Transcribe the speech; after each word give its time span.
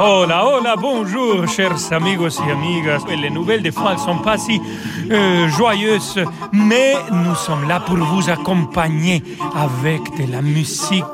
Hola, 0.00 0.46
hola, 0.46 0.76
bonjour, 0.76 1.48
chers 1.48 1.92
amigos 1.92 2.38
et 2.38 2.52
amigas. 2.52 3.04
Les 3.08 3.30
nouvelles 3.30 3.72
fois 3.72 3.94
ne 3.94 3.98
sont 3.98 4.18
pas 4.18 4.38
si 4.38 4.60
euh, 5.10 5.48
joyeuses, 5.48 6.20
mais 6.52 6.94
nous 7.10 7.34
sommes 7.34 7.66
là 7.66 7.80
pour 7.80 7.96
vous 7.96 8.30
accompagner 8.30 9.24
avec 9.56 10.02
de 10.16 10.30
la 10.30 10.40
musique 10.40 11.04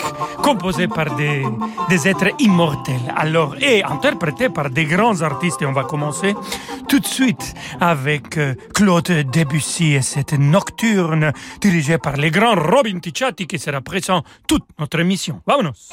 composée 0.43 0.87
par 0.87 1.15
des, 1.17 1.45
des 1.89 2.09
êtres 2.09 2.29
immortels. 2.39 3.15
Alors, 3.17 3.57
et 3.59 3.83
interprétée 3.83 4.51
par 4.51 4.69
des 4.69 4.85
grands 4.85 5.23
artistes. 5.23 5.63
Et 5.63 5.67
on 5.67 5.73
va 5.73 5.85
commencer 5.85 6.35
tout 6.87 6.99
de 6.99 7.07
suite 7.07 7.55
avec 7.81 8.37
euh, 8.37 8.55
Claude 8.75 9.25
Debussy 9.33 9.95
et 9.95 10.03
cette 10.03 10.35
nocturne 10.35 11.33
dirigée 11.59 11.97
par 11.97 12.19
le 12.19 12.29
grand 12.29 12.55
Robin 12.55 12.99
Ticciati 12.99 13.47
qui 13.47 13.59
sera 13.59 13.81
présent 13.81 14.23
toute 14.47 14.65
notre 14.79 15.01
émission. 15.01 15.41
Vamonos! 15.47 15.89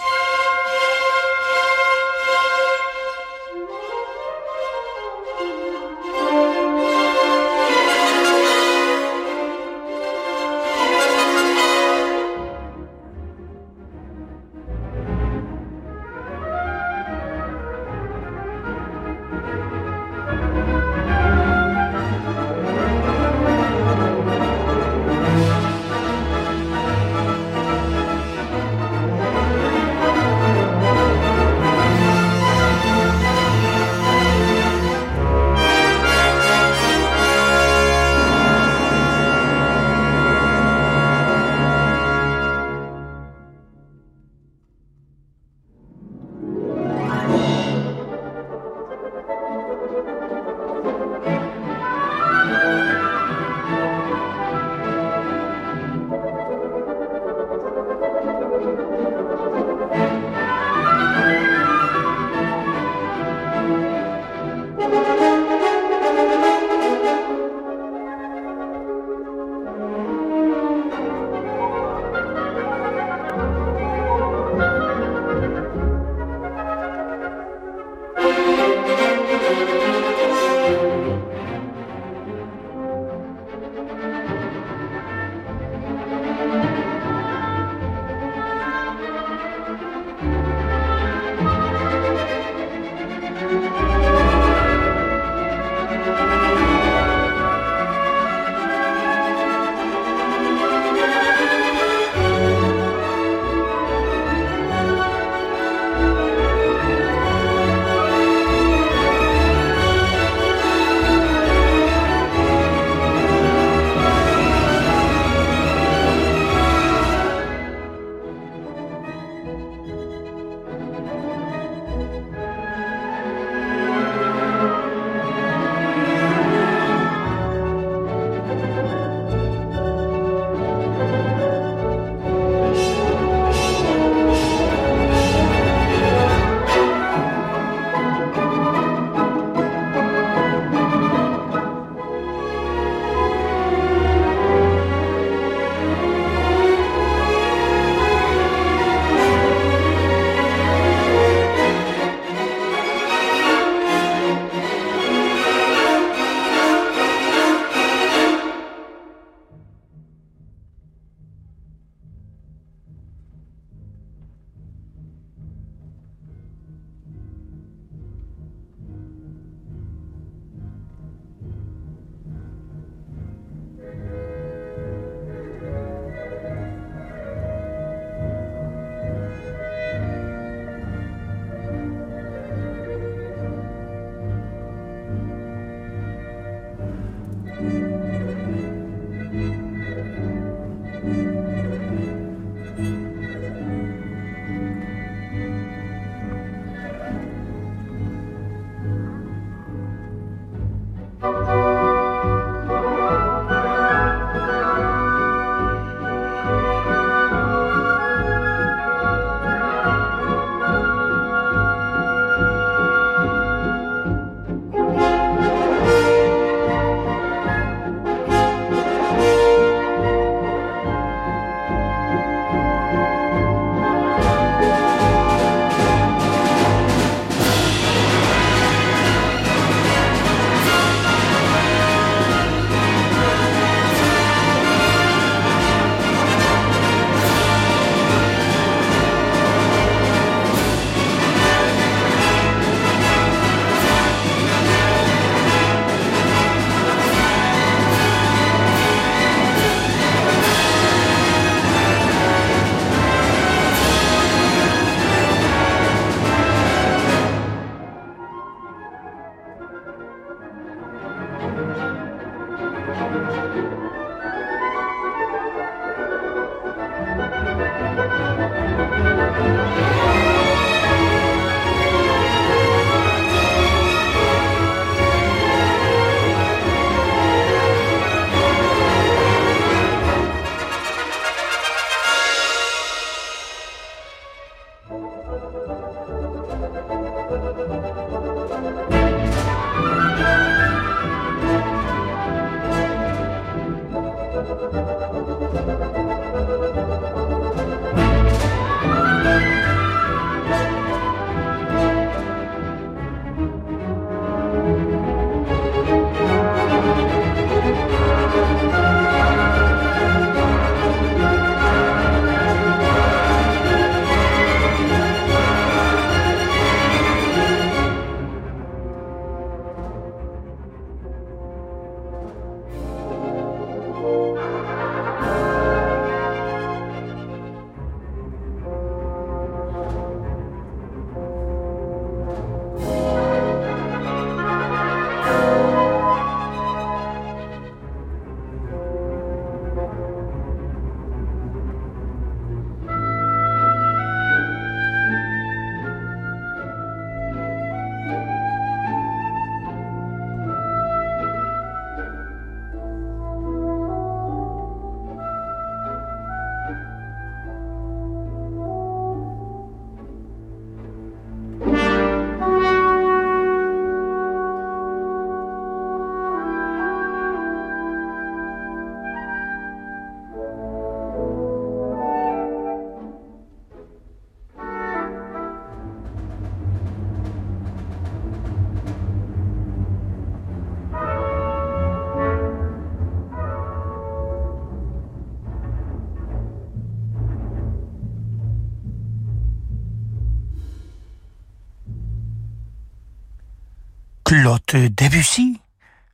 Claude 394.42 394.96
Debussy. 394.96 395.62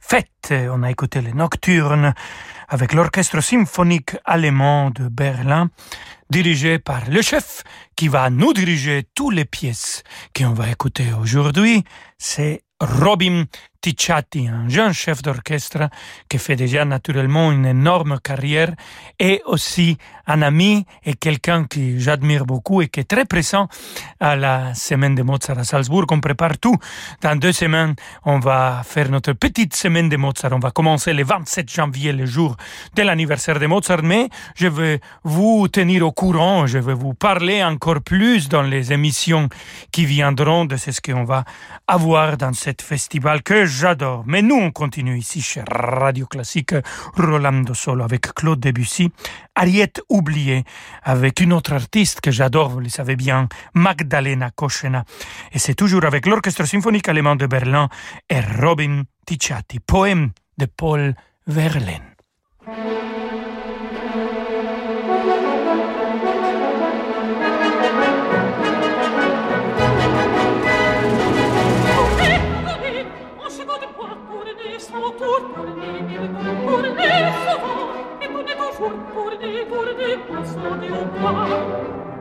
Fête, 0.02 0.52
on 0.52 0.84
a 0.84 0.92
écouté 0.92 1.22
les 1.22 1.32
Nocturnes 1.32 2.14
avec 2.68 2.92
l'orchestre 2.94 3.40
symphonique 3.40 4.18
allemand 4.26 4.90
de 4.90 5.08
Berlin, 5.08 5.70
dirigé 6.30 6.78
par 6.78 7.10
le 7.10 7.22
chef 7.22 7.64
qui 7.96 8.10
va 8.10 8.30
nous 8.30 8.52
diriger 8.52 9.08
toutes 9.16 9.34
les 9.34 9.46
pièces 9.46 10.04
qu'on 10.36 10.52
va 10.52 10.70
écouter 10.70 11.14
aujourd'hui. 11.14 11.86
C'est 12.18 12.66
Robin 12.82 13.46
Ticciati, 13.88 14.50
un 14.50 14.68
jeune 14.68 14.92
chef 14.92 15.22
d'orchestre 15.22 15.90
qui 16.28 16.38
fait 16.40 16.58
déjà 16.58 16.84
naturellement 16.84 17.54
une 17.54 17.66
énorme 17.66 18.20
carrière 18.22 18.74
et 19.18 19.42
aussi 19.46 19.98
un 20.28 20.42
ami 20.42 20.86
et 21.06 21.14
quelqu'un 21.14 21.64
que 21.64 21.98
j'admire 21.98 22.46
beaucoup 22.46 22.82
et 22.82 22.90
qui 22.90 23.00
est 23.00 23.06
très 23.06 23.24
présent 23.24 23.70
à 24.20 24.36
la 24.36 24.74
semaine 24.74 25.16
de 25.16 25.24
Mozart 25.24 25.60
à 25.60 25.64
Salzbourg. 25.64 26.06
On 26.12 26.20
prépare 26.20 26.58
tout. 26.58 26.76
Dans 27.22 27.38
deux 27.38 27.54
semaines, 27.54 27.96
on 28.26 28.40
va 28.40 28.82
faire 28.84 29.10
notre 29.10 29.32
petite 29.32 29.74
semaine 29.74 30.10
de 30.10 30.18
Mozart. 30.18 30.52
On 30.52 30.60
va 30.60 30.72
commencer 30.72 31.14
le 31.14 31.24
27 31.24 31.72
janvier, 31.72 32.12
le 32.12 32.26
jour 32.26 32.58
de 32.94 33.04
l'anniversaire 33.04 33.58
de 33.58 33.68
Mozart, 33.68 34.04
mais 34.04 34.28
je 34.56 34.68
vais 34.68 35.00
vous 35.24 35.70
tenir 35.70 36.06
au 36.06 36.12
courant. 36.12 36.68
Je 36.68 36.80
vais 36.80 36.94
vous 36.94 37.14
parler 37.14 37.64
encore 37.64 38.02
plus 38.02 38.50
dans 38.50 38.64
les 38.64 38.92
émissions 38.92 39.48
qui 39.94 40.06
viendront 40.06 40.66
de 40.66 40.76
ce 40.76 40.92
qu'on 41.00 41.24
va 41.24 41.46
avoir 41.88 42.36
dans 42.36 42.52
ce 42.52 42.72
festival 42.82 43.44
que 43.44 43.66
j'adore. 43.78 44.24
Mais 44.26 44.42
nous, 44.42 44.56
on 44.56 44.72
continue 44.72 45.18
ici 45.18 45.42
chez 45.42 45.64
Radio 45.70 46.26
Classique, 46.26 46.74
Rolando 47.16 47.74
Solo 47.74 48.04
avec 48.04 48.34
Claude 48.34 48.60
Debussy, 48.60 49.12
Ariette 49.56 50.02
oubliée 50.10 50.64
avec 51.04 51.40
une 51.40 51.54
autre 51.54 51.74
artiste 51.74 52.22
que 52.22 52.32
j'adore, 52.32 52.70
vous 52.70 52.80
le 52.80 52.90
savez 52.90 53.16
bien, 53.16 53.48
Magdalena 53.74 54.50
Koschena. 54.50 55.06
Et 55.52 55.60
c'est 55.60 55.76
toujours 55.76 56.06
avec 56.06 56.26
l'Orchestre 56.26 56.66
symphonique 56.66 57.08
allemand 57.08 57.36
de 57.36 57.46
Berlin 57.46 57.88
et 58.30 58.42
Robin 58.60 59.04
Ticciati, 59.26 59.80
poème 59.80 60.32
de 60.58 60.66
Paul 60.66 61.14
Verlaine. 61.46 62.97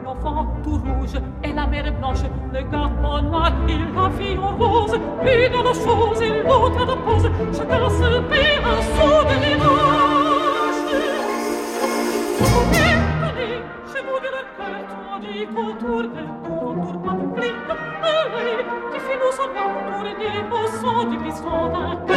L'enfant 0.04 0.46
tout 0.62 0.70
rouge 0.70 1.16
et 1.42 1.52
la 1.52 1.66
mer 1.66 1.92
blanche, 1.98 2.22
le 2.52 2.62
gars 2.62 2.90
noir 3.22 3.52
et 3.68 3.78
la 3.94 4.10
fille 4.10 4.38
en 4.38 4.56
rose, 4.56 4.94
une 5.22 5.52
la 5.52 5.72
chose 5.72 6.22
et 6.22 6.42
l'autre 6.42 6.86
la 6.86 6.96
pose, 6.96 7.28
chacun 7.52 7.90
se 7.90 8.20
paie 8.28 8.58
un 8.64 8.82
saut 8.82 9.24
de. 9.24 9.36
Étonnez, 12.38 13.62
chez 13.92 14.02
vous 14.06 14.18
de 14.20 14.28
leur 14.34 14.48
cœur, 14.56 14.80
qu'au 15.54 15.72
tourne, 15.72 16.10
on 16.44 16.48
tourne 16.74 17.00
pas 17.02 17.14
de 17.14 17.26
pli, 17.34 17.50
qui 18.92 18.98
fait 19.00 19.18
nous 19.18 19.32
son 19.32 19.48
au 21.52 21.68
d'un. 22.06 22.15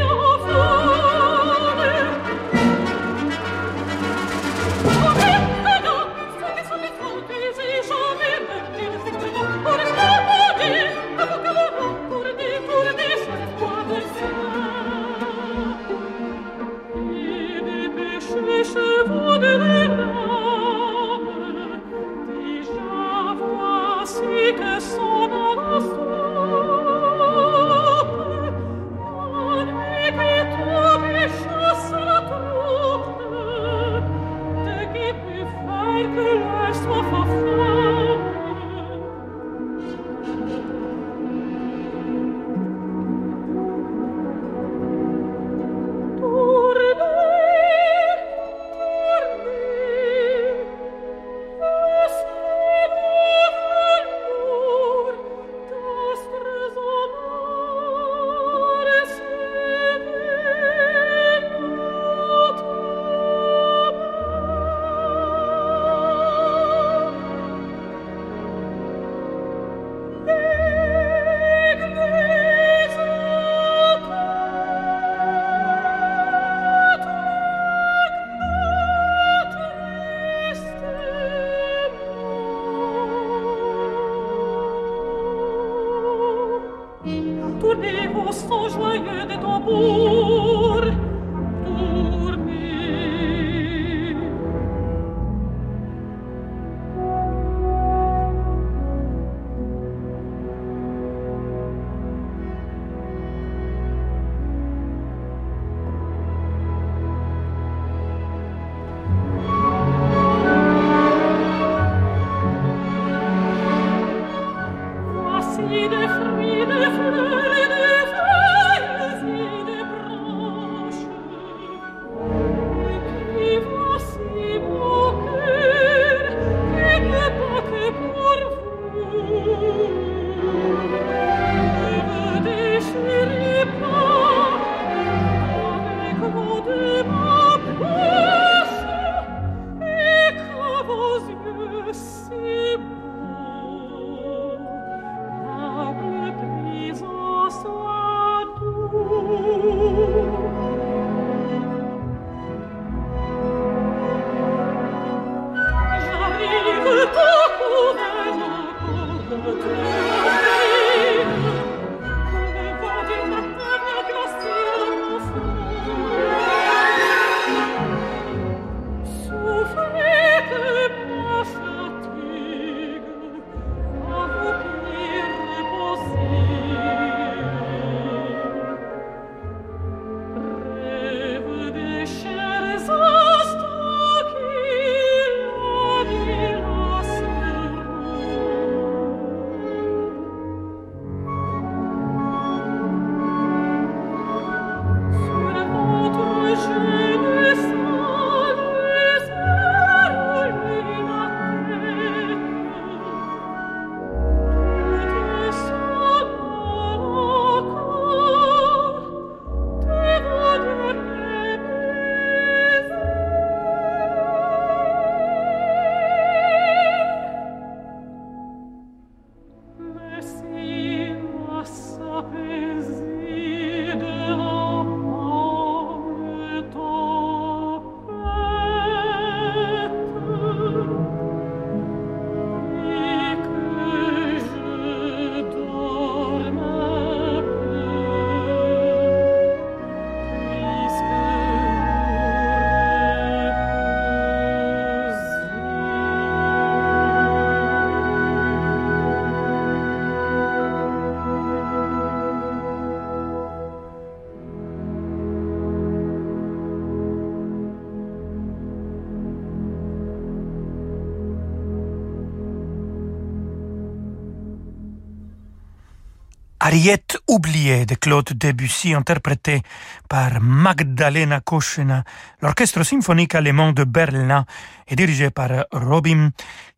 Ariette 266.65 267.19
oubliée 267.27 267.85
de 267.85 267.93
Claude 267.93 268.33
Debussy, 268.33 268.95
interprétée 268.95 269.61
par 270.09 270.41
Magdalena 270.41 271.39
Koschena. 271.39 272.03
L'orchestre 272.41 272.81
symphonique 272.81 273.35
allemand 273.35 273.71
de 273.71 273.83
Berlin 273.83 274.45
est 274.87 274.95
dirigé 274.95 275.29
par 275.29 275.51
Robin 275.71 276.31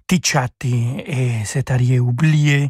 Ticciati 0.05 1.03
et 1.05 1.45
cet 1.45 1.71
arié 1.71 2.01
oublié 2.01 2.69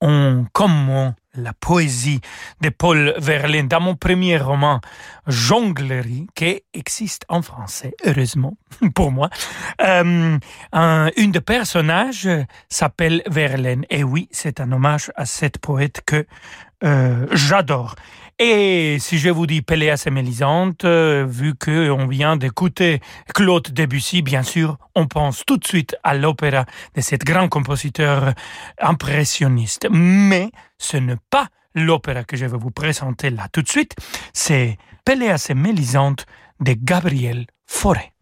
on 0.00 0.46
comment 0.52 1.14
la 1.34 1.52
poésie 1.52 2.20
de 2.60 2.70
Paul 2.70 3.14
Verlaine 3.18 3.68
dans 3.68 3.80
mon 3.80 3.94
premier 3.94 4.38
roman 4.38 4.80
Jonglerie, 5.26 6.26
qui 6.34 6.62
existe 6.72 7.24
en 7.28 7.42
français, 7.42 7.94
heureusement 8.04 8.56
pour 8.94 9.12
moi. 9.12 9.28
Euh, 9.82 10.38
un, 10.72 11.10
une 11.16 11.32
des 11.32 11.40
personnages 11.40 12.28
s'appelle 12.68 13.22
Verlaine. 13.26 13.84
Et 13.90 14.04
oui, 14.04 14.28
c'est 14.32 14.60
un 14.60 14.72
hommage 14.72 15.12
à 15.16 15.26
cette 15.26 15.58
poète 15.58 16.02
que 16.06 16.26
euh, 16.84 17.26
j'adore. 17.32 17.94
Et 18.38 18.98
si 19.00 19.16
je 19.16 19.30
vous 19.30 19.46
dis 19.46 19.62
Péléas 19.62 20.04
et 20.06 20.10
Mélisande, 20.10 20.74
euh, 20.84 21.24
vu 21.26 21.54
qu'on 21.54 22.06
vient 22.06 22.36
d'écouter 22.36 23.00
Claude 23.34 23.72
Debussy, 23.72 24.20
bien 24.20 24.42
sûr, 24.42 24.76
on 24.94 25.06
pense 25.06 25.44
tout 25.46 25.56
de 25.56 25.66
suite 25.66 25.96
à 26.02 26.14
l'opéra 26.14 26.66
de 26.94 27.00
cet 27.00 27.24
grand 27.24 27.48
compositeur 27.48 28.34
impressionniste. 28.78 29.88
Mais 29.90 30.50
ce 30.76 30.98
n'est 30.98 31.16
pas 31.30 31.48
l'opéra 31.74 32.24
que 32.24 32.36
je 32.36 32.44
vais 32.44 32.58
vous 32.58 32.70
présenter 32.70 33.30
là 33.30 33.48
tout 33.52 33.62
de 33.62 33.68
suite, 33.68 33.94
c'est 34.32 34.76
Péléas 35.04 35.46
et 35.50 35.54
Mélisande 35.54 36.22
de 36.60 36.74
Gabriel 36.76 37.46
Fauré. 37.66 38.15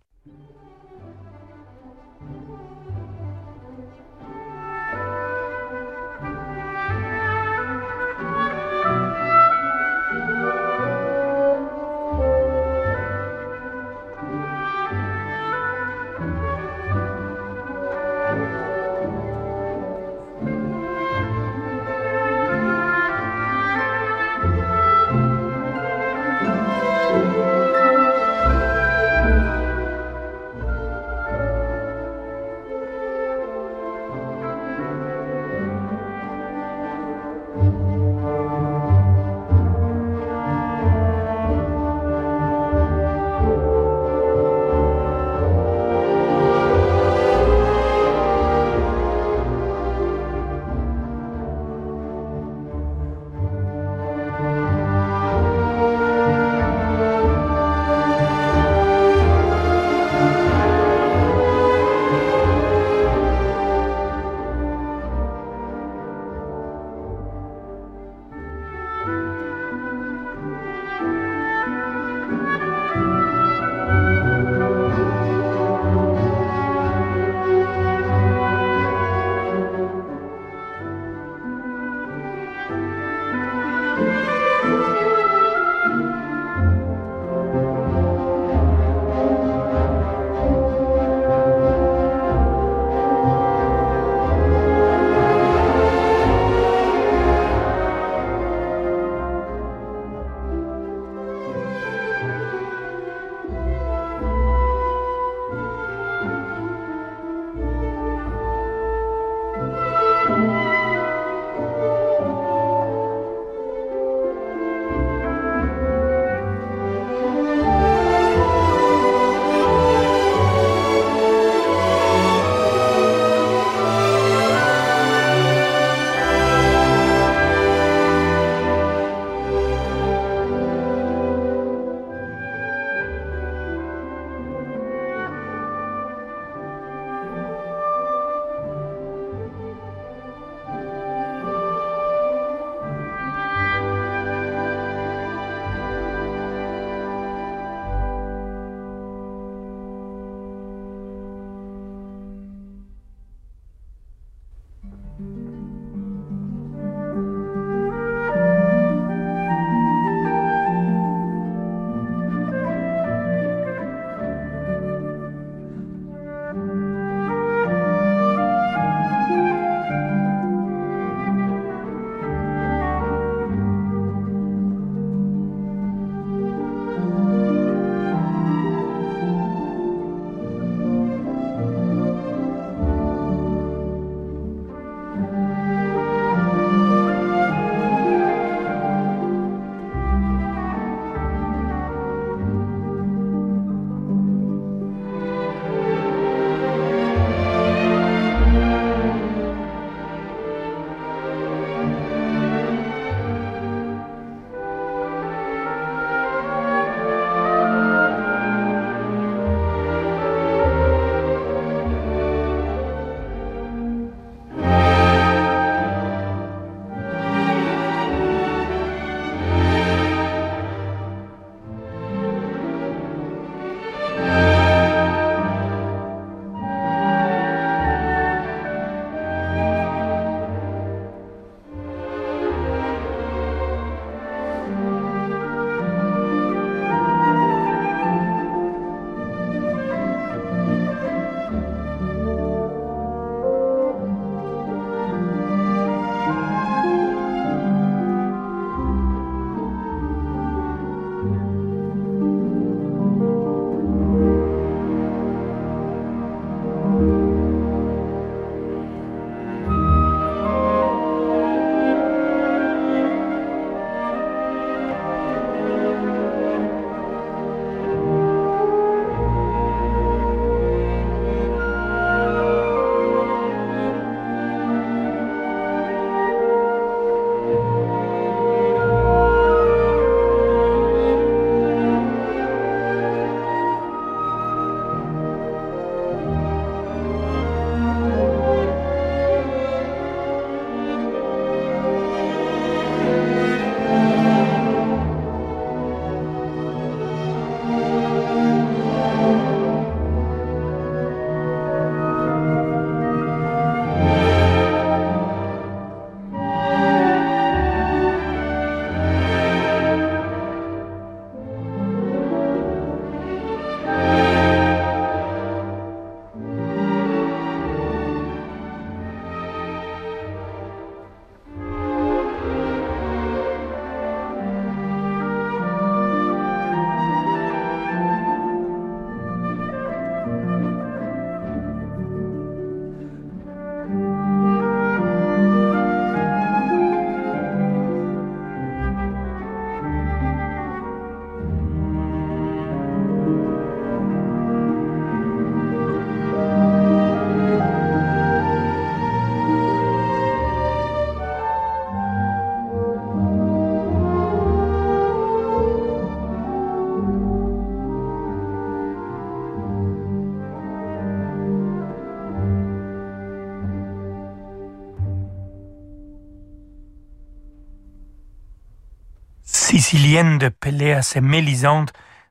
sicilienne 369.84 370.38
de 370.38 370.48
Péléas 370.48 371.12
et 371.14 371.20
Mélisande 371.20 371.90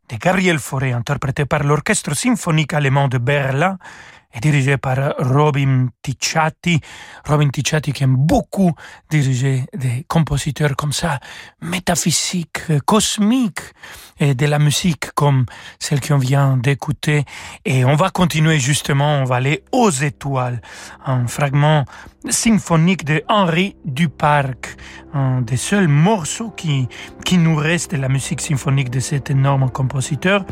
de 0.09 0.15
Gabriel 0.15 0.57
Fauré, 0.57 0.91
interprété 0.91 1.45
par 1.45 1.63
l'Orchestre 1.63 2.15
symphonique 2.15 2.73
allemand 2.73 3.07
de 3.07 3.19
Berlin 3.19 3.77
est 4.33 4.39
dirigé 4.39 4.77
par 4.77 5.13
Robin 5.19 5.89
Ticciati. 6.01 6.81
Robin 7.27 7.49
Ticciati 7.49 7.93
qui 7.93 8.03
aime 8.03 8.15
beaucoup 8.15 8.73
diriger 9.09 9.65
des 9.75 10.03
compositeurs 10.07 10.75
comme 10.75 10.91
ça, 10.91 11.19
métaphysiques, 11.61 12.79
cosmiques, 12.85 13.61
et 14.19 14.35
de 14.35 14.45
la 14.45 14.59
musique 14.59 15.11
comme 15.13 15.45
celle 15.79 16.01
qu'on 16.01 16.17
vient 16.17 16.57
d'écouter. 16.57 17.25
Et 17.65 17.85
on 17.85 17.95
va 17.95 18.09
continuer 18.09 18.59
justement, 18.59 19.19
on 19.19 19.25
va 19.25 19.35
aller 19.35 19.63
aux 19.71 19.91
étoiles. 19.91 20.61
Un 21.05 21.27
fragment 21.27 21.85
symphonique 22.29 23.05
de 23.05 23.23
Henri 23.27 23.75
Duparc, 23.85 24.77
un 25.13 25.41
des 25.41 25.57
seuls 25.57 25.87
morceaux 25.87 26.51
qui, 26.55 26.87
qui 27.25 27.37
nous 27.37 27.55
reste 27.55 27.95
de 27.95 28.01
la 28.01 28.09
musique 28.09 28.41
symphonique 28.41 28.89
de 28.89 28.99
cet 28.99 29.29
énorme 29.29 29.69
compositeur. 29.69 30.45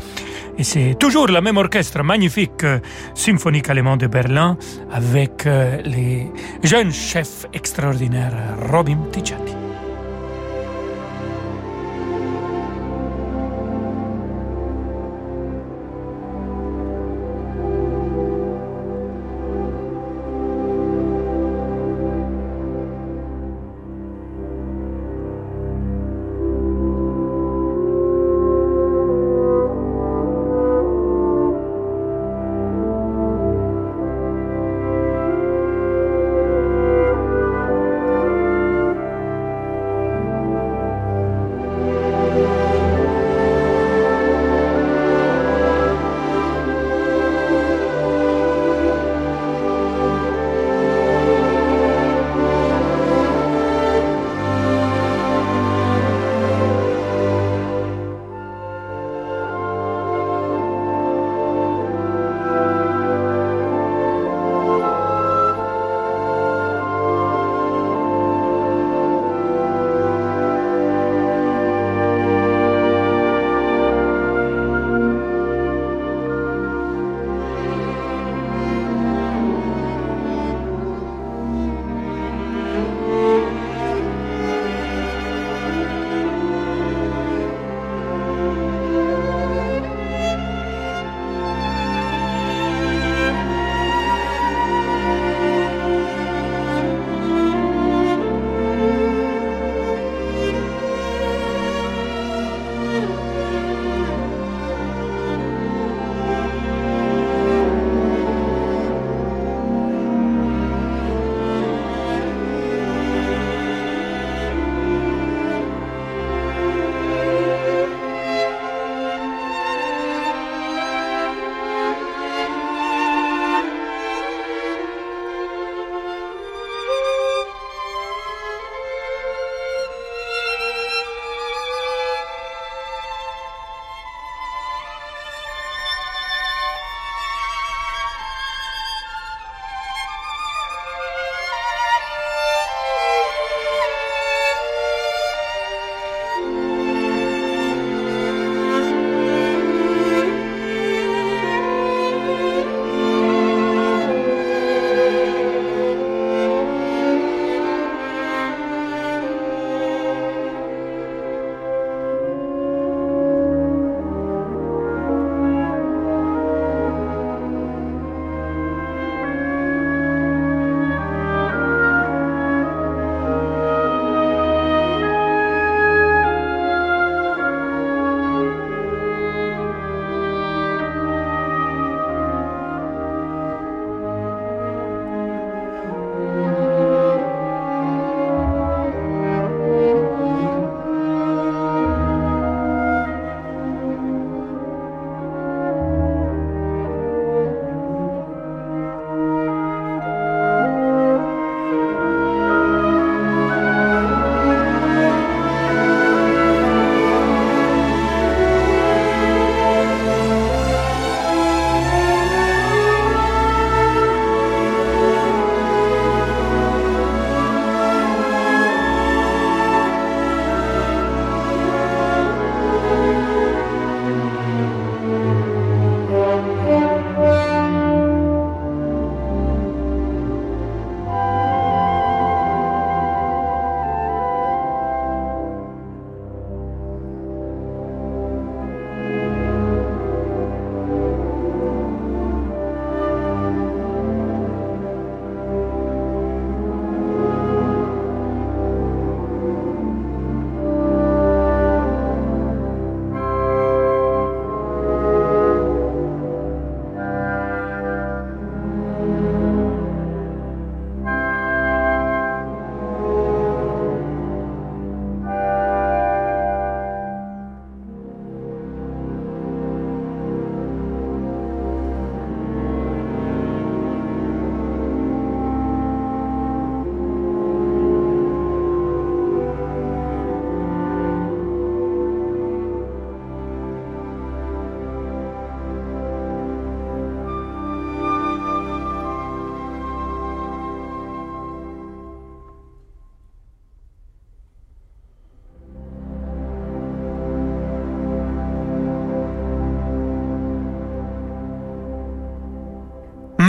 Et 0.58 0.64
c'est 0.64 0.96
toujours 0.98 1.26
le 1.26 1.40
même 1.40 1.56
orchestre 1.56 2.02
magnifique 2.02 2.64
euh, 2.64 2.80
symphonique 3.14 3.68
allemand 3.68 3.96
de 3.96 4.06
Berlin 4.06 4.56
avec 4.90 5.46
euh, 5.46 5.80
les 5.84 6.30
jeunes 6.62 6.92
chefs 6.92 7.46
extraordinaires 7.52 8.34
Robin 8.70 8.98
Ticciati. 9.10 9.71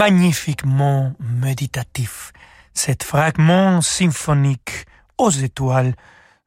Magnifiquement 0.04 1.14
méditatif, 1.18 2.32
cet 2.74 3.02
fragment 3.04 3.80
symphonique 3.80 4.84
aux 5.16 5.30
étoiles 5.30 5.94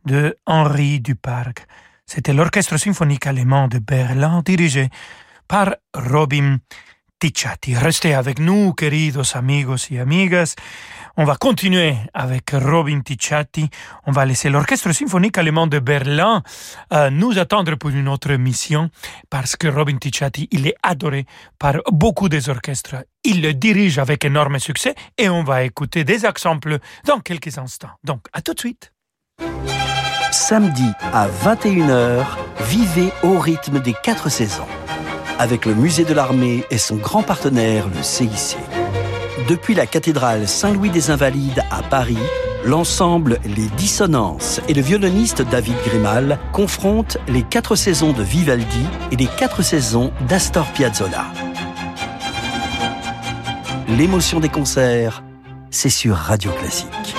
de 0.05 0.37
Henri 0.45 0.99
Duparc. 0.99 1.65
C'était 2.05 2.33
l'orchestre 2.33 2.77
symphonique 2.77 3.25
allemand 3.25 3.67
de 3.67 3.79
Berlin 3.79 4.43
dirigé 4.45 4.91
par 5.47 5.75
Robin 5.95 6.59
Ticciati. 7.19 7.75
Restez 7.75 8.13
avec 8.13 8.39
nous, 8.39 8.73
queridos 8.73 9.35
amigos 9.35 9.89
y 9.89 9.97
amigas. 9.97 10.55
On 11.15 11.25
va 11.25 11.35
continuer 11.35 11.95
avec 12.13 12.51
Robin 12.51 13.01
Ticciati. 13.01 13.69
On 14.05 14.11
va 14.11 14.25
laisser 14.25 14.49
l'orchestre 14.49 14.91
symphonique 14.91 15.37
allemand 15.37 15.65
de 15.65 15.79
Berlin 15.79 16.43
euh, 16.93 17.09
nous 17.09 17.39
attendre 17.39 17.75
pour 17.75 17.89
une 17.89 18.07
autre 18.07 18.33
mission 18.33 18.91
parce 19.29 19.55
que 19.55 19.67
Robin 19.67 19.97
Ticciati, 19.97 20.47
il 20.51 20.67
est 20.67 20.75
adoré 20.83 21.25
par 21.57 21.75
beaucoup 21.91 22.29
des 22.29 22.49
orchestres. 22.49 22.97
Il 23.23 23.41
le 23.41 23.53
dirige 23.53 23.97
avec 23.97 24.23
énorme 24.23 24.59
succès 24.59 24.93
et 25.17 25.27
on 25.27 25.43
va 25.43 25.63
écouter 25.63 26.03
des 26.03 26.25
exemples 26.25 26.77
dans 27.05 27.19
quelques 27.19 27.57
instants. 27.57 27.91
Donc, 28.03 28.27
à 28.33 28.41
tout 28.41 28.53
de 28.53 28.59
suite. 28.59 28.93
Samedi 30.31 30.91
à 31.13 31.27
21h, 31.27 32.25
vivez 32.61 33.11
au 33.23 33.39
rythme 33.39 33.79
des 33.79 33.93
quatre 34.03 34.29
saisons 34.29 34.67
avec 35.39 35.65
le 35.65 35.73
musée 35.73 36.03
de 36.03 36.13
l'armée 36.13 36.63
et 36.71 36.77
son 36.77 36.95
grand 36.95 37.23
partenaire, 37.23 37.87
le 37.87 38.03
CIC. 38.03 38.57
Depuis 39.47 39.75
la 39.75 39.85
cathédrale 39.85 40.47
Saint-Louis 40.47 40.89
des 40.89 41.09
Invalides 41.09 41.63
à 41.71 41.81
Paris, 41.83 42.17
l'ensemble 42.65 43.39
Les 43.45 43.67
Dissonances 43.77 44.59
et 44.67 44.73
le 44.73 44.81
violoniste 44.81 45.41
David 45.41 45.75
Grimal 45.85 46.39
confrontent 46.51 47.17
les 47.27 47.43
quatre 47.43 47.75
saisons 47.75 48.13
de 48.13 48.23
Vivaldi 48.23 48.85
et 49.11 49.15
les 49.15 49.27
quatre 49.27 49.61
saisons 49.61 50.11
d'Astor 50.27 50.65
Piazzolla. 50.73 51.25
L'émotion 53.87 54.39
des 54.39 54.49
concerts, 54.49 55.23
c'est 55.69 55.89
sur 55.89 56.15
Radio 56.15 56.51
Classique. 56.51 57.15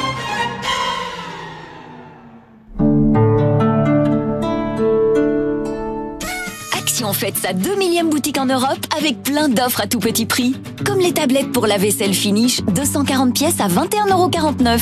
Action 7.09 7.13
fête 7.13 7.39
sa 7.39 7.53
2 7.53 7.77
millième 7.77 8.11
boutique 8.11 8.39
en 8.39 8.47
Europe 8.47 8.79
avec 8.97 9.23
plein 9.23 9.49
d'offres 9.49 9.81
à 9.81 9.87
tout 9.87 9.99
petit 9.99 10.27
prix. 10.27 10.57
Comme 10.85 10.99
les 10.99 11.13
tablettes 11.13 11.53
pour 11.53 11.67
la 11.67 11.79
vaisselle 11.79 12.13
Finish, 12.13 12.63
240 12.63 13.35
pièces 13.35 13.61
à 13.61 13.69
21,49€. 13.69 14.81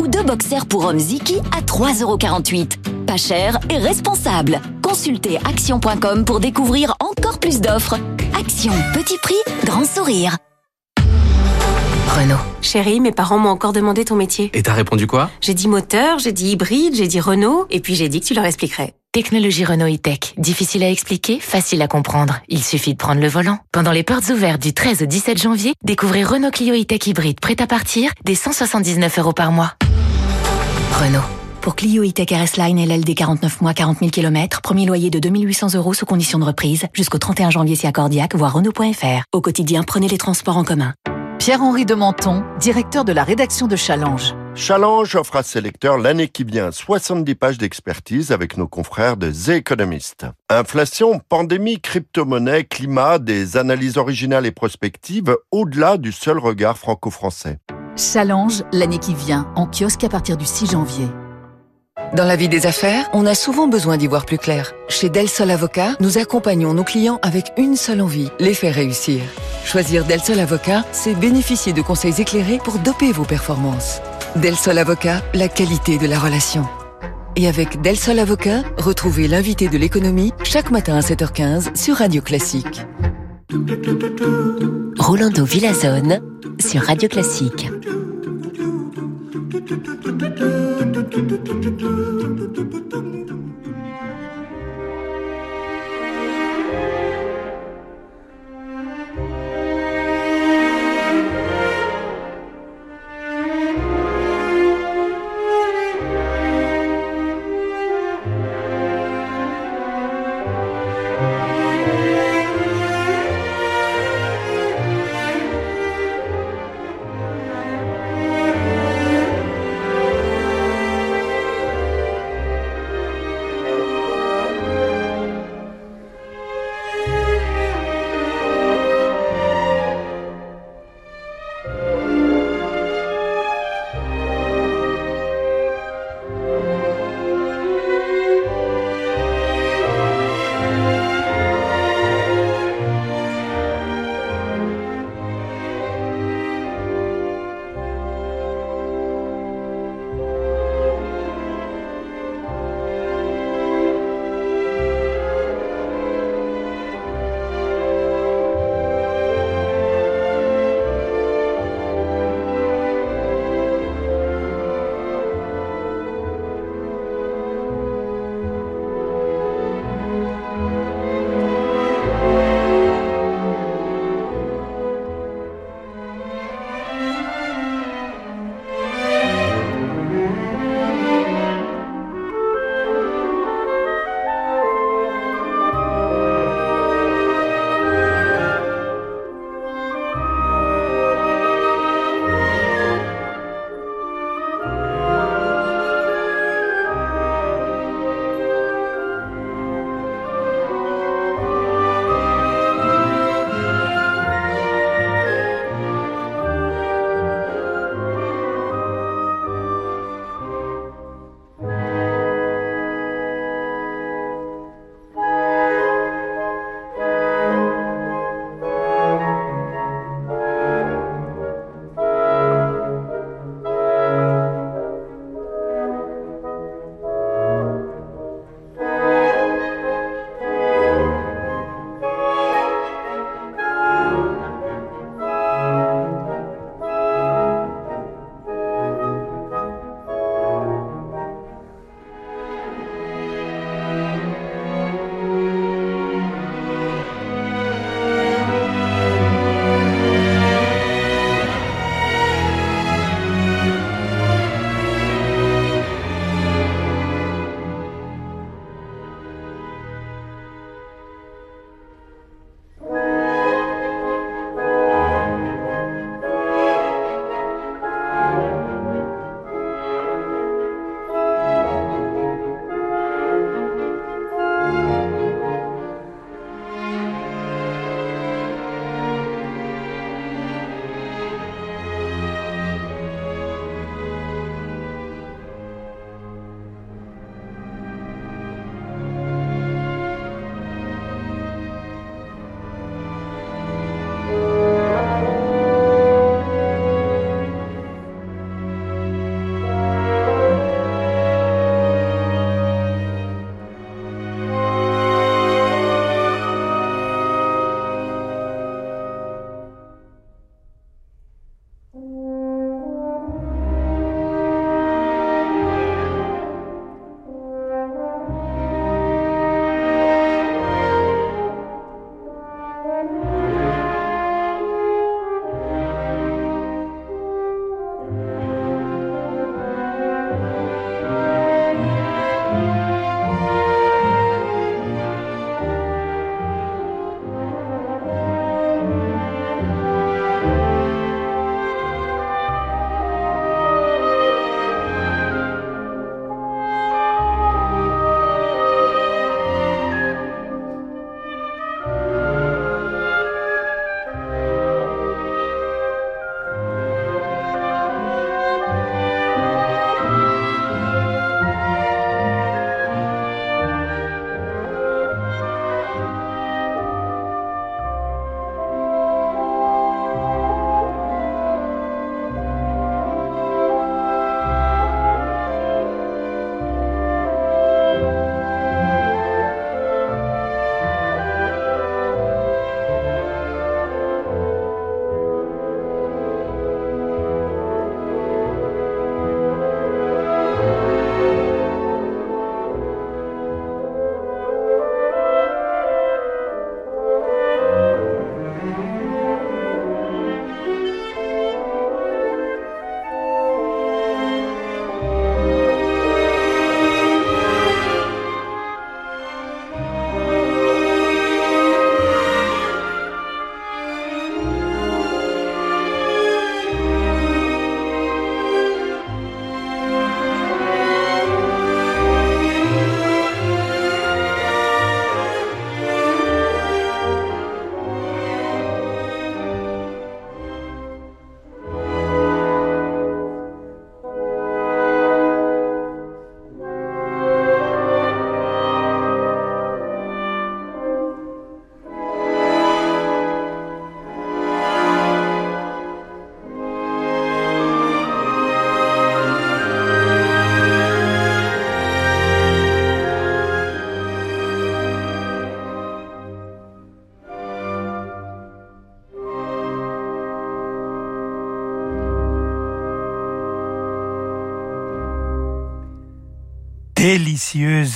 Ou 0.00 0.08
deux 0.08 0.22
boxers 0.22 0.66
pour 0.66 0.86
hommes 0.86 0.98
Ziki 0.98 1.36
à 1.56 1.60
3,48€. 1.60 3.04
Pas 3.06 3.16
cher 3.16 3.58
et 3.70 3.78
responsable. 3.78 4.60
Consultez 4.82 5.38
action.com 5.48 6.24
pour 6.24 6.40
découvrir 6.40 6.94
encore 7.00 7.38
plus 7.38 7.60
d'offres. 7.60 7.96
Action, 8.38 8.72
petit 8.94 9.18
prix, 9.22 9.34
grand 9.64 9.84
sourire. 9.84 10.36
Renault. 12.18 12.40
Chérie, 12.62 12.98
mes 12.98 13.12
parents 13.12 13.38
m'ont 13.38 13.50
encore 13.50 13.72
demandé 13.72 14.04
ton 14.04 14.16
métier. 14.16 14.50
Et 14.52 14.64
t'as 14.64 14.74
répondu 14.74 15.06
quoi? 15.06 15.30
J'ai 15.40 15.54
dit 15.54 15.68
moteur, 15.68 16.18
j'ai 16.18 16.32
dit 16.32 16.50
hybride, 16.50 16.96
j'ai 16.96 17.06
dit 17.06 17.20
Renault, 17.20 17.68
et 17.70 17.78
puis 17.78 17.94
j'ai 17.94 18.08
dit 18.08 18.18
que 18.20 18.26
tu 18.26 18.34
leur 18.34 18.44
expliquerais. 18.44 18.94
Technologie 19.12 19.64
Renault 19.64 19.86
e-Tech. 19.86 20.34
Difficile 20.36 20.82
à 20.82 20.90
expliquer, 20.90 21.38
facile 21.38 21.80
à 21.80 21.86
comprendre. 21.86 22.40
Il 22.48 22.64
suffit 22.64 22.94
de 22.94 22.98
prendre 22.98 23.20
le 23.20 23.28
volant. 23.28 23.58
Pendant 23.70 23.92
les 23.92 24.02
portes 24.02 24.30
ouvertes 24.30 24.60
du 24.60 24.74
13 24.74 25.02
au 25.02 25.06
17 25.06 25.40
janvier, 25.40 25.74
découvrez 25.84 26.24
Renault 26.24 26.50
Clio 26.50 26.74
e-Tech 26.74 27.06
hybride 27.06 27.38
prêt 27.38 27.62
à 27.62 27.68
partir 27.68 28.10
des 28.24 28.34
179 28.34 29.16
euros 29.20 29.32
par 29.32 29.52
mois. 29.52 29.74
Renault. 31.00 31.22
Pour 31.60 31.76
Clio 31.76 32.02
e-Tech 32.02 32.30
RS 32.32 32.56
Line 32.56 32.84
LLD 32.84 33.14
49 33.14 33.60
mois 33.60 33.74
40 33.74 33.98
000 34.00 34.10
km, 34.10 34.60
premier 34.60 34.86
loyer 34.86 35.10
de 35.10 35.20
2800 35.20 35.74
euros 35.76 35.94
sous 35.94 36.04
condition 36.04 36.40
de 36.40 36.44
reprise, 36.44 36.86
jusqu'au 36.94 37.18
31 37.18 37.50
janvier 37.50 37.76
si 37.76 37.86
accordiaque, 37.86 38.34
voire 38.34 38.54
Renault.fr. 38.54 39.22
Au 39.32 39.40
quotidien, 39.40 39.84
prenez 39.84 40.08
les 40.08 40.18
transports 40.18 40.56
en 40.56 40.64
commun. 40.64 40.94
Pierre-Henri 41.38 41.86
de 41.86 41.94
Menton, 41.94 42.42
directeur 42.58 43.04
de 43.04 43.12
la 43.12 43.22
rédaction 43.22 43.68
de 43.68 43.76
Challenge. 43.76 44.34
Challenge 44.56 45.14
offre 45.14 45.36
à 45.36 45.44
ses 45.44 45.60
lecteurs 45.60 45.96
l'année 45.96 46.26
qui 46.26 46.42
vient 46.42 46.72
70 46.72 47.32
pages 47.36 47.58
d'expertise 47.58 48.32
avec 48.32 48.56
nos 48.56 48.66
confrères 48.66 49.16
de 49.16 49.30
The 49.30 49.50
Economist. 49.50 50.26
Inflation, 50.48 51.20
pandémie, 51.28 51.80
crypto-monnaie, 51.80 52.64
climat, 52.64 53.20
des 53.20 53.56
analyses 53.56 53.98
originales 53.98 54.46
et 54.46 54.50
prospectives 54.50 55.36
au-delà 55.52 55.96
du 55.96 56.10
seul 56.10 56.38
regard 56.38 56.76
franco-français. 56.76 57.58
Challenge 57.96 58.64
l'année 58.72 58.98
qui 58.98 59.14
vient, 59.14 59.46
en 59.54 59.66
kiosque 59.66 60.02
à 60.02 60.08
partir 60.08 60.36
du 60.36 60.44
6 60.44 60.72
janvier. 60.72 61.06
Dans 62.14 62.24
la 62.24 62.36
vie 62.36 62.48
des 62.48 62.66
affaires, 62.66 63.08
on 63.12 63.26
a 63.26 63.34
souvent 63.34 63.68
besoin 63.68 63.98
d'y 63.98 64.06
voir 64.06 64.24
plus 64.24 64.38
clair. 64.38 64.72
Chez 64.88 65.10
Del 65.10 65.28
Sol 65.28 65.50
Avocat, 65.50 65.94
nous 66.00 66.16
accompagnons 66.16 66.72
nos 66.72 66.84
clients 66.84 67.18
avec 67.22 67.52
une 67.58 67.76
seule 67.76 68.00
envie, 68.00 68.30
les 68.40 68.54
faire 68.54 68.74
réussir. 68.74 69.20
Choisir 69.64 70.06
Del 70.06 70.20
Sol 70.20 70.40
Avocat, 70.40 70.84
c'est 70.90 71.14
bénéficier 71.14 71.74
de 71.74 71.82
conseils 71.82 72.18
éclairés 72.18 72.60
pour 72.64 72.78
doper 72.78 73.12
vos 73.12 73.24
performances. 73.24 74.00
Del 74.36 74.56
Sol 74.56 74.78
Avocat, 74.78 75.22
la 75.34 75.48
qualité 75.48 75.98
de 75.98 76.06
la 76.06 76.18
relation. 76.18 76.66
Et 77.36 77.46
avec 77.46 77.82
Del 77.82 77.98
Sol 77.98 78.18
Avocat, 78.18 78.62
retrouvez 78.78 79.28
l'invité 79.28 79.68
de 79.68 79.76
l'économie 79.76 80.32
chaque 80.44 80.70
matin 80.70 80.96
à 80.96 81.00
7h15 81.00 81.76
sur 81.76 81.96
Radio 81.96 82.22
Classique. 82.22 82.86
Rolando 84.98 85.44
Villazone 85.44 86.20
sur 86.58 86.82
Radio 86.82 87.08
Classique. 87.08 87.68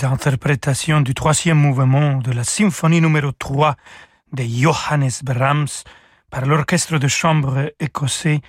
Délicieuse 0.02 0.04
interprétation 0.04 1.00
du 1.00 1.14
troisième 1.14 1.58
mouvement 1.58 2.18
de 2.18 2.32
la 2.32 2.44
symphonie 2.44 3.00
numéro 3.00 3.30
3 3.32 3.76
de 4.32 4.42
Johannes 4.42 5.10
Brahms 5.22 5.84
par 6.30 6.46
l'orchestre 6.46 6.98
de 6.98 7.08
chambre 7.08 7.72
écossais 7.78 8.40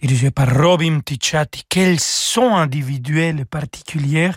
dirigé 0.00 0.30
par 0.30 0.56
Robin 0.56 1.00
Ticciati. 1.00 1.64
Quel 1.68 2.00
son 2.00 2.54
individuel 2.54 3.40
et 3.40 3.44
particulier 3.44 4.30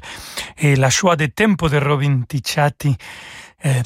et 0.58 0.76
la 0.76 0.90
choix 0.90 1.16
de 1.16 1.28
tempo 1.28 1.70
de 1.70 1.78
Robin 1.78 2.22
Ticciati 2.28 2.96
euh. 3.66 3.82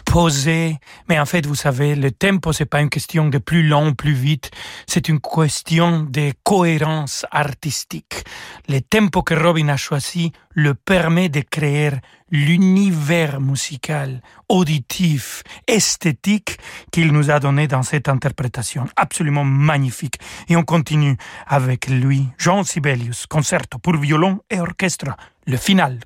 Mais 1.09 1.19
en 1.19 1.25
fait, 1.25 1.45
vous 1.45 1.55
savez, 1.55 1.95
le 1.95 2.11
tempo, 2.11 2.53
c'est 2.53 2.65
pas 2.65 2.81
une 2.81 2.89
question 2.89 3.27
de 3.27 3.37
plus 3.37 3.67
long, 3.67 3.93
plus 3.93 4.13
vite. 4.13 4.51
C'est 4.87 5.09
une 5.09 5.19
question 5.19 6.03
de 6.03 6.31
cohérence 6.43 7.25
artistique. 7.31 8.23
Le 8.69 8.79
tempo 8.79 9.23
que 9.23 9.33
Robin 9.33 9.67
a 9.69 9.77
choisi 9.77 10.31
le 10.51 10.73
permet 10.73 11.29
de 11.29 11.41
créer 11.41 11.91
l'univers 12.31 13.39
musical, 13.41 14.21
auditif, 14.49 15.43
esthétique 15.67 16.57
qu'il 16.91 17.11
nous 17.11 17.29
a 17.29 17.39
donné 17.39 17.67
dans 17.67 17.83
cette 17.83 18.07
interprétation. 18.09 18.85
Absolument 18.95 19.43
magnifique. 19.43 20.15
Et 20.47 20.55
on 20.55 20.63
continue 20.63 21.17
avec 21.45 21.87
lui, 21.87 22.27
Jean 22.37 22.63
Sibelius, 22.63 23.27
concerto 23.27 23.77
pour 23.77 23.97
violon 23.97 24.39
et 24.49 24.59
orchestre, 24.59 25.15
le 25.45 25.57
final. 25.57 25.99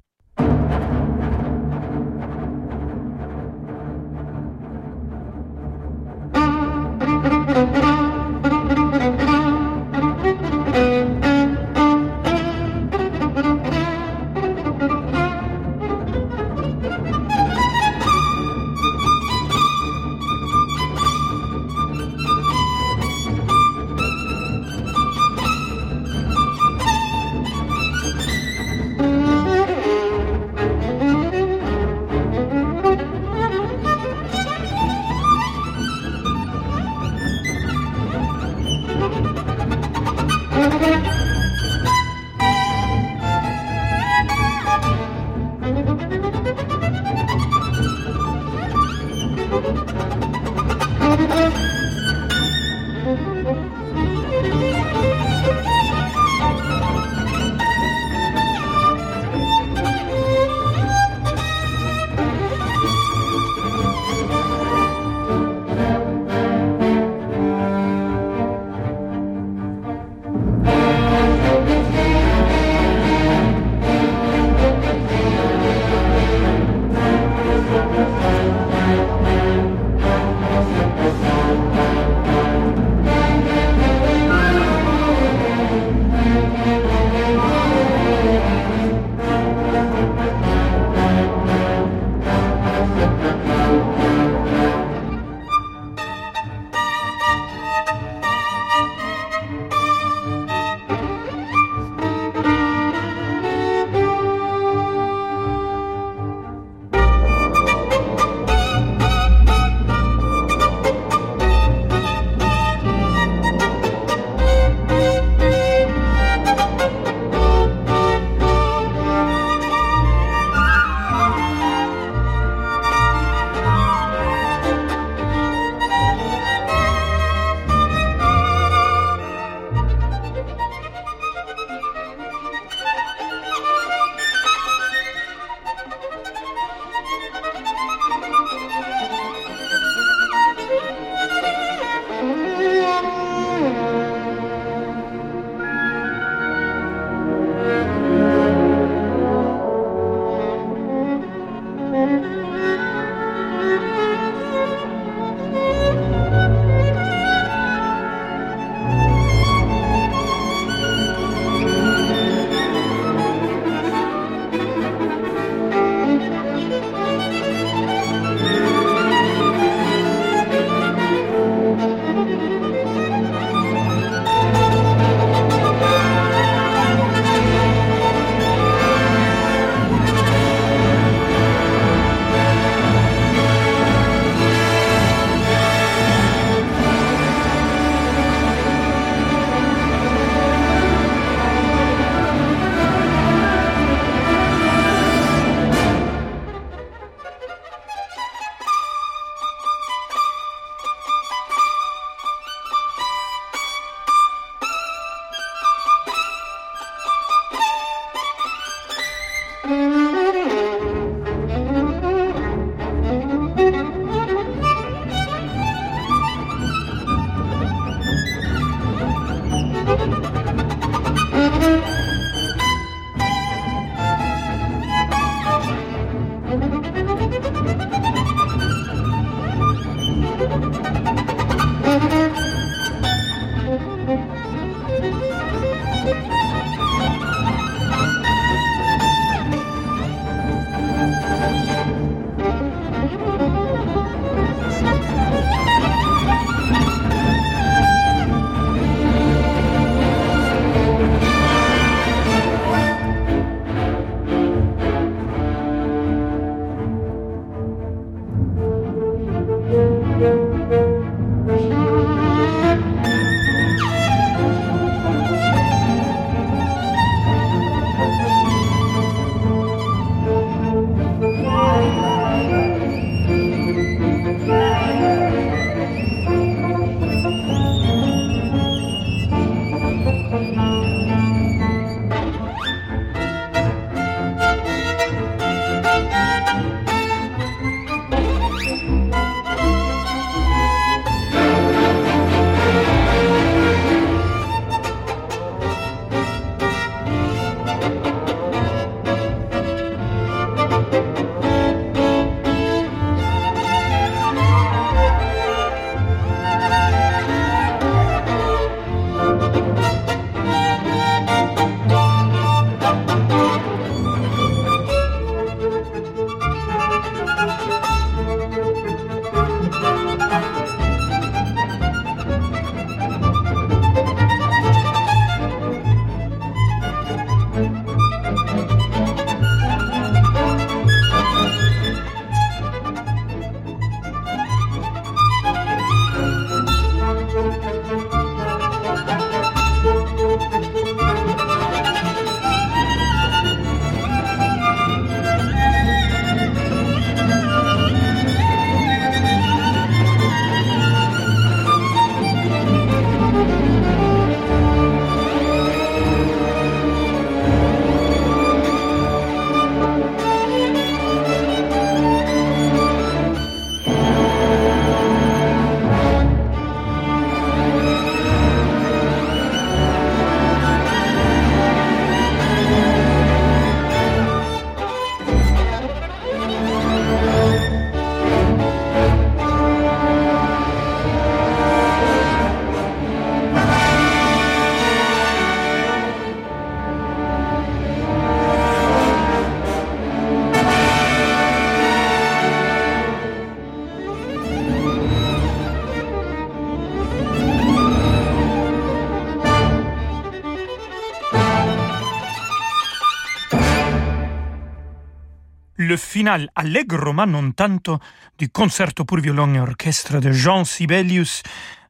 Le 406.20 406.26
final 406.26 406.50
allegro 406.54 407.14
ma 407.14 407.24
non 407.26 407.54
tanto 407.54 408.02
du 408.36 408.50
concerto 408.52 409.06
pour 409.06 409.22
violon 409.22 409.54
et 409.54 409.60
orchestre 409.60 410.20
de 410.20 410.32
Jean 410.32 410.66
Sibelius 410.66 411.42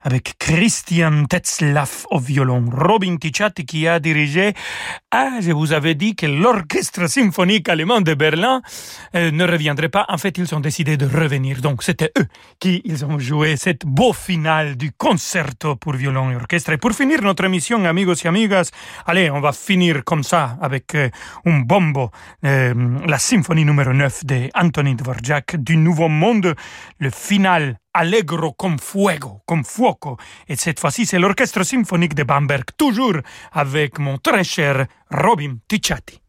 avec 0.02 0.36
Christian 0.40 1.26
Tetzlaff 1.26 2.06
au 2.10 2.20
violon, 2.20 2.66
Robin 2.72 3.18
Ticciati 3.18 3.66
qui 3.66 3.88
a 3.88 4.00
dirigé. 4.00 4.54
Ah, 5.12 5.40
je 5.42 5.52
vous 5.52 5.74
avais 5.74 5.96
dit 5.96 6.16
que 6.16 6.26
l'orchestre 6.26 7.08
symphonique 7.08 7.68
allemand 7.68 8.00
de 8.00 8.14
Berlin 8.14 8.62
euh, 9.16 9.32
ne 9.32 9.44
reviendrait 9.44 9.90
pas. 9.90 10.06
En 10.08 10.18
fait, 10.18 10.38
ils 10.38 10.56
ont 10.56 10.62
décidé 10.62 10.96
de 10.96 11.06
revenir. 11.06 11.62
Donc, 11.62 11.84
c'était 11.84 12.12
eux 12.18 12.28
qui 12.60 12.82
ont 13.04 13.20
joué 13.20 13.58
cette 13.58 13.86
beau 13.86 14.14
finale 14.14 14.78
du 14.78 14.92
concerto 14.94 15.76
pour 15.76 15.94
violon 15.94 16.32
et 16.32 16.36
orchestre. 16.36 16.72
Et 16.72 16.78
pour 16.78 16.94
finir 16.94 17.22
notre 17.22 17.44
émission, 17.44 17.84
amigos 17.84 18.24
et 18.24 18.28
amigas, 18.28 18.72
allez, 19.06 19.30
on 19.30 19.42
va 19.42 19.52
finir 19.52 20.04
comme 20.06 20.24
ça 20.24 20.58
avec 20.62 20.96
euh, 20.96 21.10
un 21.46 21.60
bombo, 21.60 22.10
euh, 22.46 22.74
la 23.06 23.20
symphonie 23.20 23.66
numéro 23.66 23.92
9 23.92 24.26
de 24.26 24.50
Anthony 24.56 24.96
Dvorak 24.96 25.58
du 25.58 25.76
Nouveau 25.76 26.08
Monde, 26.08 26.56
le 27.00 27.10
final 27.10 27.78
allegro 27.94 28.54
con 28.54 28.78
fuego, 28.78 29.42
con 29.46 29.64
fuoco. 29.64 30.18
Et 30.48 30.60
cette 30.60 30.80
fois-ci, 30.80 31.06
c'est 31.06 31.20
l'orchestre 31.20 31.64
symphonique 31.64 32.14
de 32.14 32.24
Bamberg, 32.24 32.66
toujours 32.78 33.18
avec 33.52 34.00
mon 34.00 34.18
très 34.18 34.44
cher 34.44 34.88
Robin 35.12 35.58
Ticciati. 35.68 36.22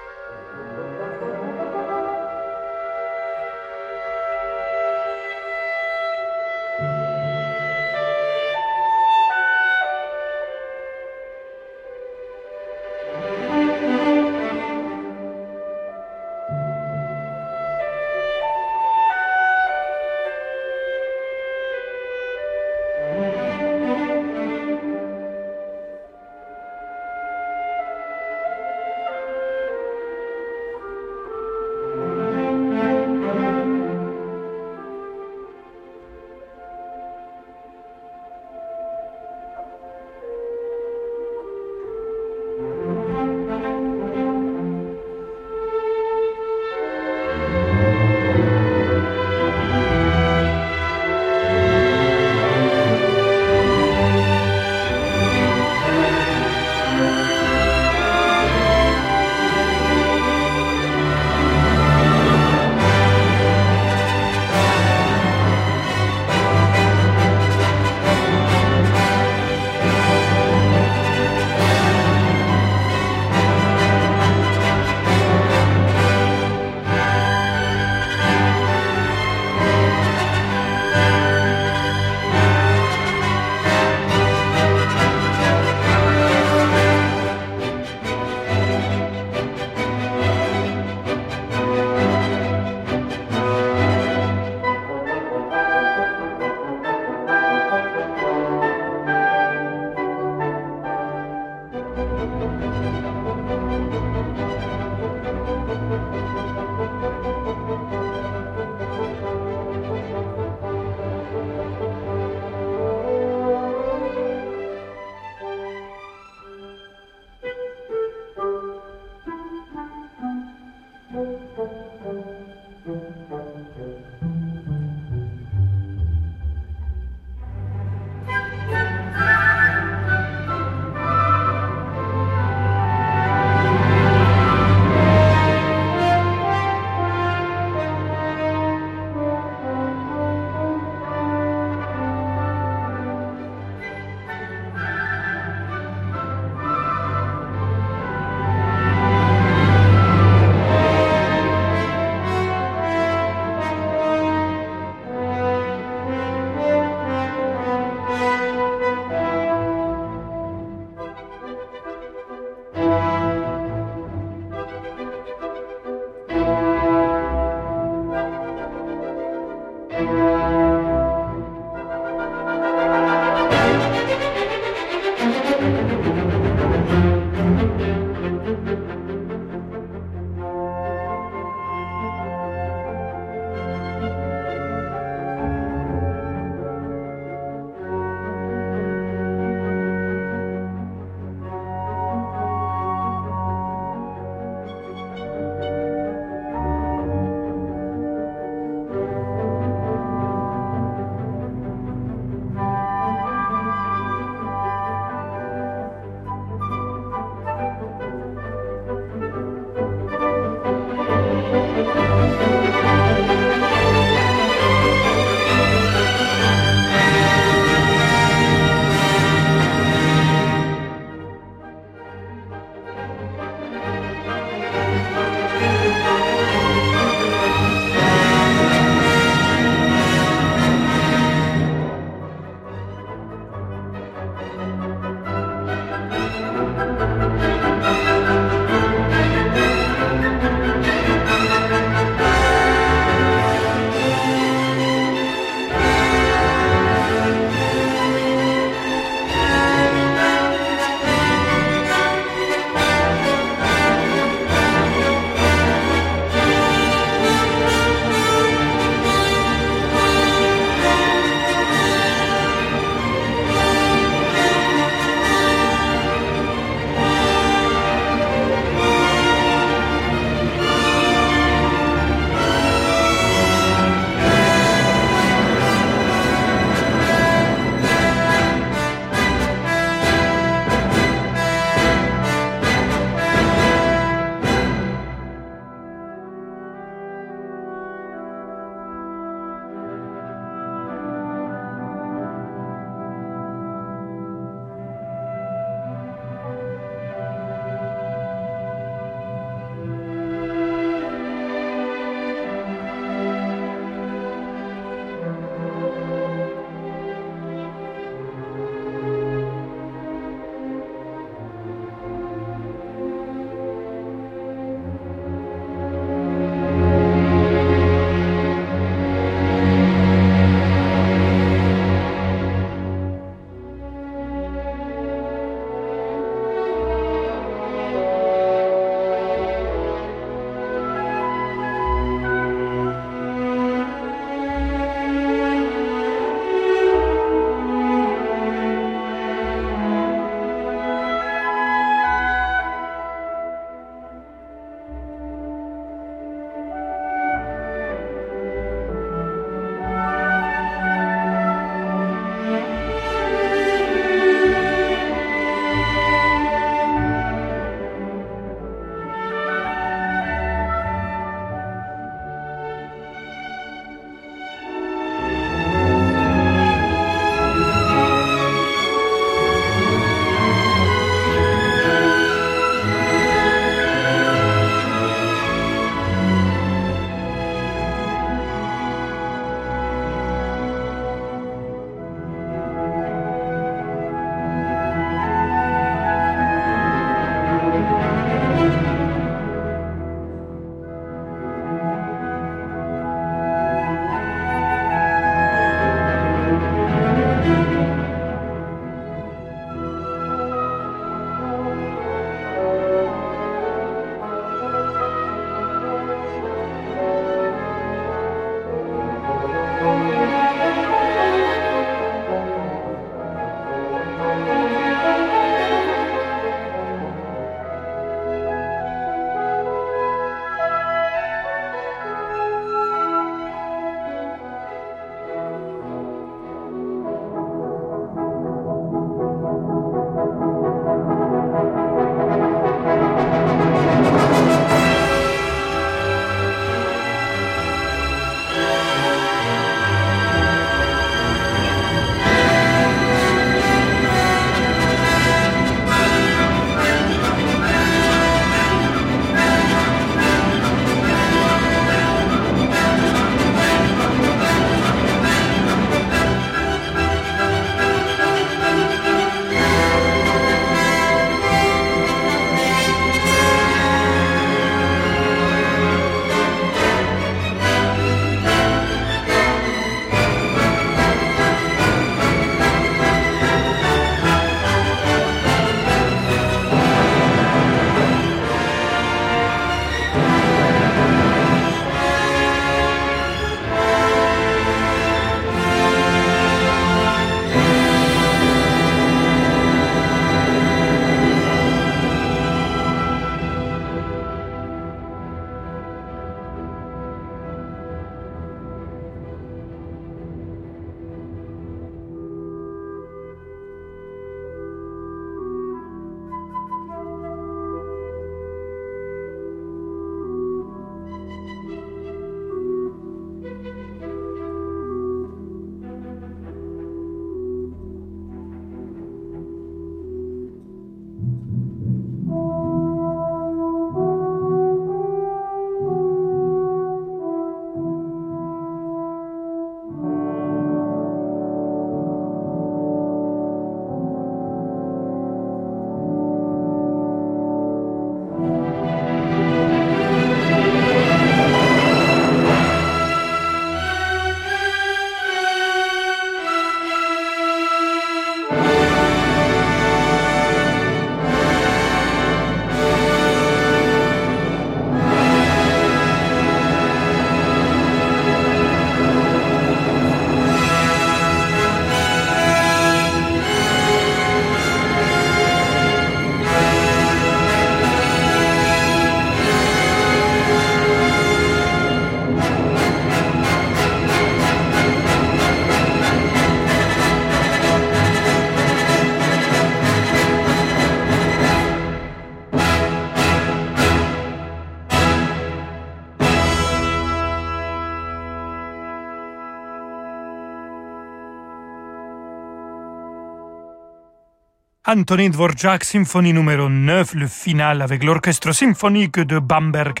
Anthony 594.92 595.30
Dvorak, 595.30 595.84
symphonie 595.84 596.34
numéro 596.34 596.68
9, 596.68 597.14
le 597.14 597.26
final 597.26 597.80
avec 597.80 598.04
l'orchestre 598.04 598.52
symphonique 598.52 599.20
de 599.20 599.38
Bamberg 599.38 600.00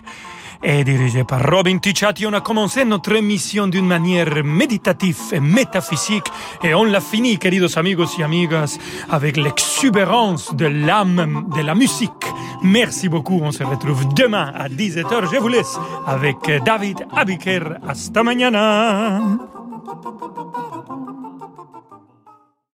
et 0.62 0.84
dirigé 0.84 1.24
par 1.24 1.50
Robin 1.50 1.78
Ticciati. 1.78 2.26
On 2.26 2.32
a 2.34 2.42
commencé 2.42 2.84
notre 2.84 3.12
émission 3.16 3.68
d'une 3.68 3.86
manière 3.86 4.44
méditative 4.44 5.18
et 5.32 5.40
métaphysique 5.40 6.26
et 6.62 6.74
on 6.74 6.84
l'a 6.84 7.00
fini, 7.00 7.38
queridos 7.38 7.78
amigos 7.78 8.18
y 8.18 8.22
amigas, 8.22 8.76
avec 9.08 9.38
l'exubérance 9.38 10.54
de 10.54 10.66
l'âme 10.66 11.46
de 11.56 11.62
la 11.62 11.74
musique. 11.74 12.26
Merci 12.62 13.08
beaucoup. 13.08 13.40
On 13.42 13.50
se 13.50 13.64
retrouve 13.64 14.12
demain 14.12 14.52
à 14.54 14.68
17h. 14.68 15.32
Je 15.32 15.38
vous 15.38 15.48
laisse 15.48 15.78
avec 16.06 16.36
David 16.66 17.06
Abiker. 17.16 17.78
Hasta 17.88 18.22
mañana. 18.22 19.20